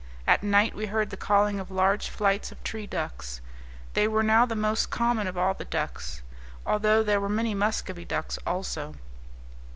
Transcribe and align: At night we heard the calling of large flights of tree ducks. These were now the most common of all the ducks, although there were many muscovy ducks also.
At 0.25 0.41
night 0.41 0.73
we 0.73 0.87
heard 0.87 1.11
the 1.11 1.15
calling 1.15 1.59
of 1.59 1.69
large 1.69 2.09
flights 2.09 2.51
of 2.51 2.63
tree 2.63 2.87
ducks. 2.87 3.39
These 3.93 4.09
were 4.09 4.23
now 4.23 4.47
the 4.47 4.55
most 4.55 4.89
common 4.89 5.27
of 5.27 5.37
all 5.37 5.53
the 5.53 5.63
ducks, 5.63 6.23
although 6.65 7.03
there 7.03 7.21
were 7.21 7.29
many 7.29 7.53
muscovy 7.53 8.05
ducks 8.05 8.39
also. 8.47 8.95